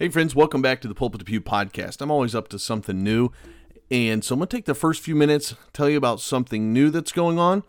[0.00, 2.00] Hey, friends, welcome back to the Pulpit to Pew podcast.
[2.00, 3.32] I'm always up to something new.
[3.90, 6.90] And so I'm going to take the first few minutes, tell you about something new
[6.90, 7.64] that's going on,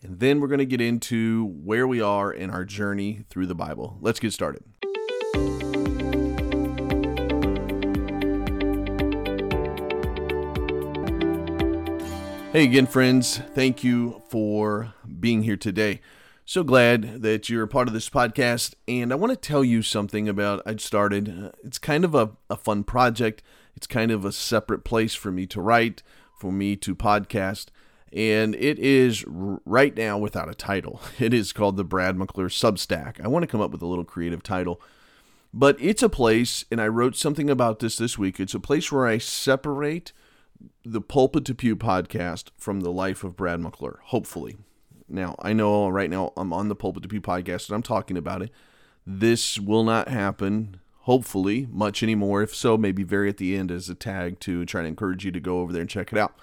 [0.00, 3.56] and then we're going to get into where we are in our journey through the
[3.56, 3.98] Bible.
[4.00, 4.62] Let's get started.
[12.52, 13.38] Hey again, friends.
[13.56, 16.00] Thank you for being here today.
[16.44, 18.74] So glad that you're a part of this podcast.
[18.88, 21.28] And I want to tell you something about I started.
[21.28, 23.42] Uh, it's kind of a, a fun project,
[23.76, 26.02] it's kind of a separate place for me to write,
[26.38, 27.66] for me to podcast.
[28.12, 31.00] And it is right now without a title.
[31.18, 33.20] It is called the Brad McClure Substack.
[33.24, 34.80] I want to come up with a little creative title.
[35.54, 38.40] But it's a place, and I wrote something about this this week.
[38.40, 40.12] It's a place where I separate
[40.84, 44.56] the Pulpit to Pew podcast from the life of Brad McClure, hopefully.
[45.08, 48.16] Now, I know right now I'm on the Pulpit to Pew podcast and I'm talking
[48.16, 48.50] about it.
[49.06, 52.42] This will not happen, hopefully, much anymore.
[52.42, 55.32] If so, maybe very at the end as a tag to try to encourage you
[55.32, 56.34] to go over there and check it out.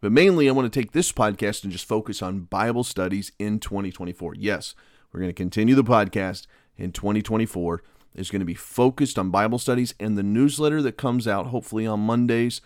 [0.00, 3.58] But mainly, I want to take this podcast and just focus on Bible studies in
[3.58, 4.34] 2024.
[4.34, 4.74] Yes,
[5.12, 7.82] we're going to continue the podcast in 2024.
[8.14, 11.86] It's going to be focused on Bible studies and the newsletter that comes out hopefully
[11.86, 12.60] on Mondays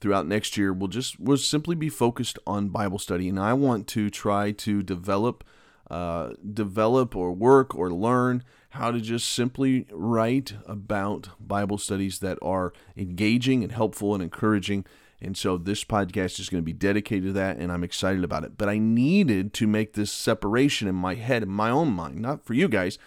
[0.00, 3.86] throughout next year will just will simply be focused on Bible study, and I want
[3.88, 5.44] to try to develop,
[5.90, 12.38] uh, develop or work or learn how to just simply write about Bible studies that
[12.42, 14.84] are engaging and helpful and encouraging.
[15.18, 18.44] And so this podcast is going to be dedicated to that, and I'm excited about
[18.44, 18.58] it.
[18.58, 22.44] But I needed to make this separation in my head, in my own mind, not
[22.44, 22.98] for you guys,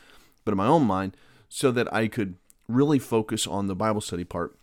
[0.43, 1.15] but in my own mind,
[1.49, 2.35] so that I could
[2.67, 4.58] really focus on the Bible study part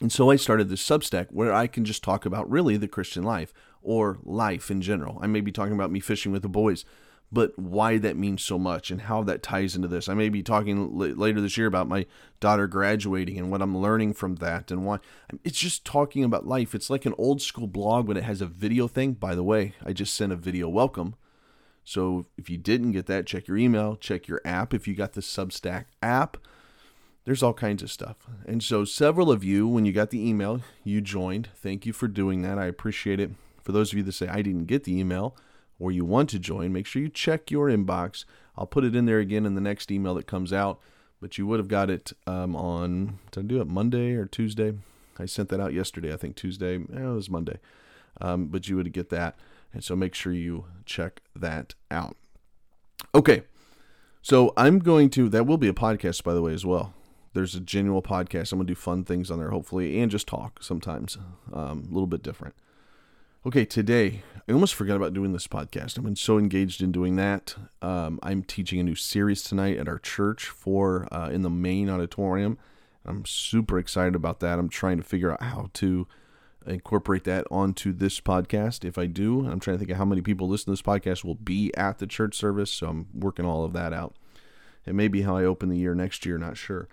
[0.00, 3.22] and so I started this Substack where I can just talk about really the Christian
[3.22, 5.18] life or life in general.
[5.20, 6.84] I may be talking about me fishing with the boys,
[7.30, 10.08] but why that means so much and how that ties into this.
[10.08, 12.06] I may be talking l- later this year about my
[12.40, 14.98] daughter graduating and what I'm learning from that and why.
[15.44, 16.74] It's just talking about life.
[16.74, 19.12] It's like an old school blog when it has a video thing.
[19.12, 21.14] By the way, I just sent a video welcome.
[21.84, 25.14] So if you didn't get that, check your email, check your app if you got
[25.14, 26.36] the Substack app
[27.24, 28.16] there's all kinds of stuff.
[28.46, 31.48] And so, several of you, when you got the email, you joined.
[31.54, 32.58] Thank you for doing that.
[32.58, 33.30] I appreciate it.
[33.62, 35.36] For those of you that say, I didn't get the email,
[35.78, 38.24] or you want to join, make sure you check your inbox.
[38.56, 40.80] I'll put it in there again in the next email that comes out.
[41.20, 44.74] But you would have got it um, on, did I do it Monday or Tuesday?
[45.20, 46.76] I sent that out yesterday, I think Tuesday.
[46.76, 47.60] Eh, it was Monday.
[48.20, 49.36] Um, but you would get that.
[49.72, 52.16] And so make sure you check that out.
[53.14, 53.44] Okay.
[54.20, 56.92] So I'm going to, that will be a podcast, by the way, as well
[57.32, 58.52] there's a genuine podcast.
[58.52, 61.18] I'm gonna do fun things on there, hopefully, and just talk sometimes,
[61.52, 62.54] um, a little bit different.
[63.44, 65.98] Okay, today I almost forgot about doing this podcast.
[65.98, 67.56] I've been so engaged in doing that.
[67.80, 71.90] Um, I'm teaching a new series tonight at our church for uh, in the main
[71.90, 72.58] auditorium.
[73.04, 74.58] I'm super excited about that.
[74.58, 76.06] I'm trying to figure out how to
[76.66, 78.84] incorporate that onto this podcast.
[78.84, 81.24] If I do, I'm trying to think of how many people listen to this podcast
[81.24, 82.70] will be at the church service.
[82.70, 84.14] So I'm working all of that out.
[84.86, 86.88] It may be how I open the year next year, not sure.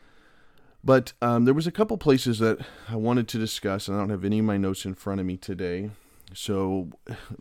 [0.84, 4.09] But um, there was a couple places that I wanted to discuss, and I don't
[4.09, 5.91] have any of my notes in front of me today.
[6.34, 6.90] So,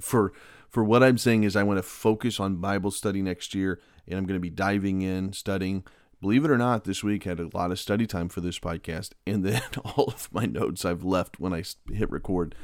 [0.01, 0.33] for
[0.69, 4.19] for what I'm saying is, I want to focus on Bible study next year, and
[4.19, 5.85] I'm going to be diving in, studying.
[6.21, 9.13] Believe it or not, this week had a lot of study time for this podcast,
[9.27, 11.63] and then all of my notes I've left when I
[11.93, 12.57] hit record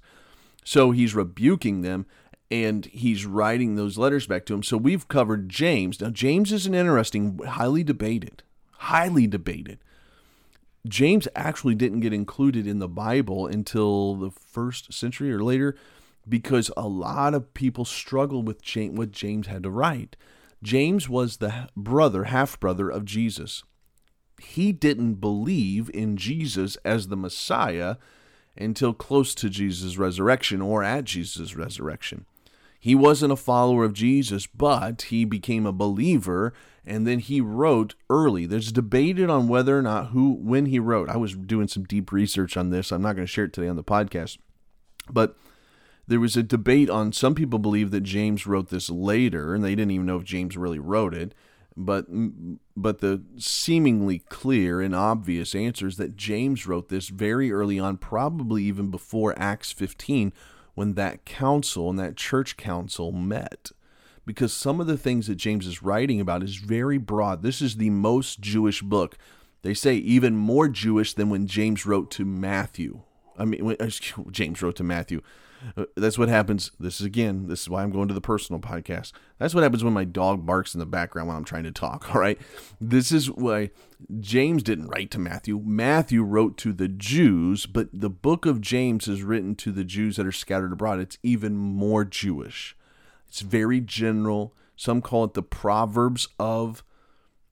[0.63, 2.06] So he's rebuking them.
[2.51, 4.63] and he's writing those letters back to him.
[4.63, 6.00] So we've covered James.
[6.00, 9.80] Now, James is an interesting, highly debated, highly debated.
[10.88, 15.75] James actually didn't get included in the Bible until the first century or later
[16.30, 18.57] because a lot of people struggled with
[18.94, 20.15] what James had to write.
[20.63, 23.63] James was the brother, half brother of Jesus.
[24.42, 27.96] He didn't believe in Jesus as the Messiah
[28.57, 32.25] until close to Jesus' resurrection or at Jesus' resurrection.
[32.80, 36.54] He wasn't a follower of Jesus, but he became a believer
[36.86, 38.46] and then he wrote early.
[38.46, 41.10] There's debated on whether or not who when he wrote.
[41.10, 42.92] I was doing some deep research on this.
[42.92, 44.38] I'm not going to share it today on the podcast.
[45.10, 45.36] But
[46.07, 49.75] there was a debate on some people believe that James wrote this later and they
[49.75, 51.34] didn't even know if James really wrote it.
[51.78, 52.06] But
[52.78, 57.98] but the seemingly clear and obvious answer is that James wrote this very early on,
[57.98, 60.31] probably even before Acts 15
[60.74, 63.72] when that council and that church council met
[64.25, 67.42] because some of the things that James is writing about is very broad.
[67.42, 69.18] This is the most Jewish book.
[69.62, 73.02] They say even more Jewish than when James wrote to Matthew.
[73.38, 73.78] I mean, when,
[74.31, 75.22] James wrote to Matthew.
[75.78, 76.72] Uh, that's what happens.
[76.80, 79.12] This is again, this is why I'm going to the personal podcast.
[79.38, 82.10] That's what happens when my dog barks in the background when I'm trying to talk.
[82.16, 82.40] All right.
[82.80, 83.72] This is why
[84.20, 85.62] James didn't write to Matthew.
[85.64, 90.18] Matthew wrote to the Jews, but the book of James is written to the Jews
[90.18, 91.00] that are scattered abroad.
[91.00, 92.76] It's even more Jewish.
[93.28, 94.54] It's very general.
[94.76, 96.84] Some call it the Proverbs of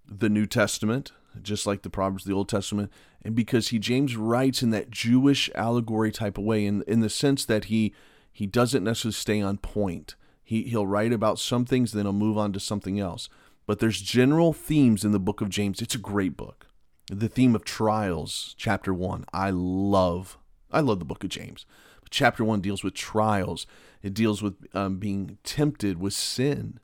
[0.05, 2.91] the New Testament, just like the Proverbs of the Old Testament
[3.23, 7.09] and because he James writes in that Jewish allegory type of way, in in the
[7.09, 7.93] sense that he
[8.31, 10.15] he doesn't necessarily stay on point.
[10.43, 13.29] He he'll write about some things, then he'll move on to something else.
[13.65, 15.81] But there's general themes in the book of James.
[15.81, 16.67] It's a great book.
[17.07, 19.25] The theme of trials, chapter one.
[19.33, 20.37] I love
[20.71, 21.65] I love the book of James.
[22.09, 23.65] chapter one deals with trials.
[24.01, 26.79] It deals with um, being tempted with sin.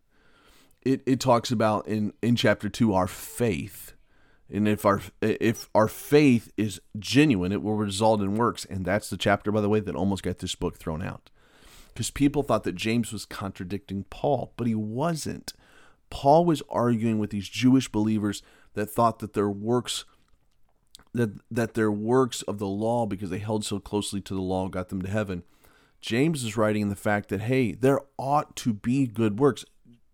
[0.81, 3.94] It it talks about in in chapter two our faith
[4.51, 8.66] and if our if our faith is genuine it will result in works.
[8.66, 11.30] And that's the chapter by the way that almost got this book thrown out.
[11.94, 15.54] Because people thought that james was contradicting paul but he wasn't.
[16.10, 18.42] Paul was arguing with these jewish believers
[18.74, 20.06] that thought that their works
[21.13, 24.68] that that their works of the law because they held so closely to the law
[24.68, 25.44] got them to heaven.
[26.02, 29.66] James is writing in the fact that hey there ought to be good works.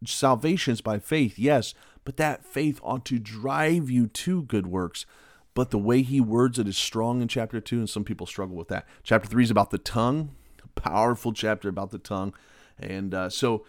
[0.05, 1.73] Salvation is by faith yes
[2.05, 5.05] but that faith ought to drive you to good works.
[5.53, 8.55] But the way he words it is strong in chapter 2, and some people struggle
[8.55, 8.85] with that.
[9.03, 10.35] Chapter 3 is about the tongue,
[10.75, 12.33] powerful chapter about the tongue.
[12.77, 13.65] And uh, so,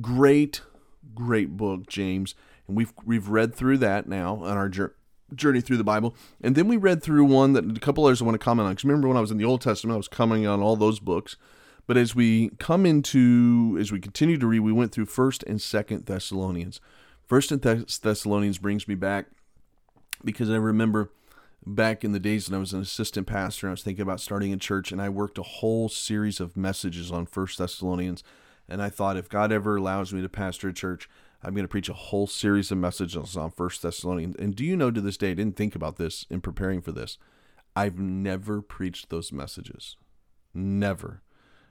[0.00, 0.62] great,
[1.14, 2.34] great book, James.
[2.68, 4.70] And we've, we've read through that now on our
[5.34, 6.14] journey through the Bible.
[6.42, 8.72] And then we read through one that a couple others I want to comment on.
[8.72, 11.00] Because remember when I was in the Old Testament, I was commenting on all those
[11.00, 11.36] books.
[11.86, 15.58] But as we come into, as we continue to read, we went through 1st and
[15.58, 16.80] 2nd Thessalonians.
[17.26, 19.26] First and Thess- Thessalonians brings me back
[20.24, 21.10] because I remember
[21.66, 24.52] back in the days when I was an assistant pastor, I was thinking about starting
[24.52, 28.22] a church, and I worked a whole series of messages on First Thessalonians.
[28.68, 31.08] And I thought, if God ever allows me to pastor a church,
[31.42, 34.36] I'm going to preach a whole series of messages on First Thessalonians.
[34.36, 36.92] And do you know to this day, I didn't think about this in preparing for
[36.92, 37.18] this.
[37.76, 39.96] I've never preached those messages,
[40.54, 41.22] never.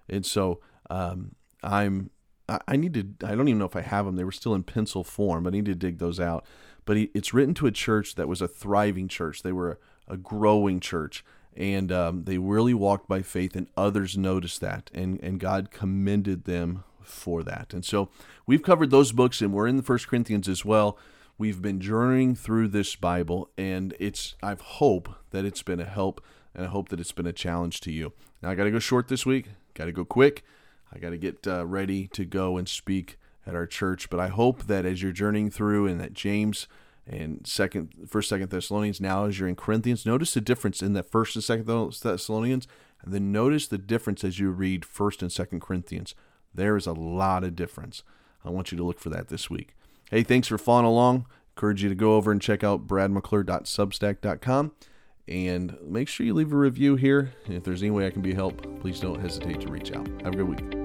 [0.07, 0.59] And so
[0.89, 2.11] um, I'm
[2.49, 3.27] I need to.
[3.27, 4.15] I don't even know if I have them.
[4.15, 5.47] They were still in pencil form.
[5.47, 6.45] I need to dig those out.
[6.85, 9.43] But it's written to a church that was a thriving church.
[9.43, 11.23] They were a, growing church,
[11.55, 13.55] and um, they really walked by faith.
[13.55, 17.73] And others noticed that, and and God commended them for that.
[17.73, 18.09] And so
[18.45, 20.97] we've covered those books, and we're in the First Corinthians as well.
[21.37, 24.35] We've been journeying through this Bible, and it's.
[24.43, 26.21] I hope that it's been a help,
[26.53, 28.11] and I hope that it's been a challenge to you.
[28.41, 29.47] Now I got to go short this week.
[29.73, 30.43] Got to go quick.
[30.93, 34.09] I got to get uh, ready to go and speak at our church.
[34.09, 36.67] But I hope that as you're journeying through and that James
[37.05, 41.11] and second, first, second Thessalonians, now as you're in Corinthians, notice the difference in that
[41.11, 42.67] first and second Thessalonians,
[43.03, 46.15] and then notice the difference as you read first and second Corinthians.
[46.53, 48.03] There is a lot of difference.
[48.45, 49.75] I want you to look for that this week.
[50.09, 51.25] Hey, thanks for following along.
[51.55, 54.71] Encourage you to go over and check out bradmcclure.substack.com.
[55.27, 57.33] And make sure you leave a review here.
[57.45, 60.07] And if there's any way I can be help, please don't hesitate to reach out.
[60.23, 60.82] Have a good week.